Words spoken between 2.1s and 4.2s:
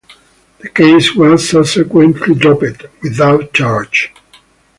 dropped, without charges.